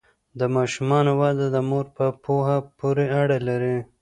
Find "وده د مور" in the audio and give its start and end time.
1.21-1.85